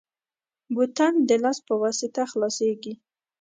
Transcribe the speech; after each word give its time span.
بوتل 0.73 1.15
د 1.29 1.31
لاس 1.43 1.57
په 1.67 1.73
واسطه 1.81 2.23
خلاصېږي. 2.31 2.93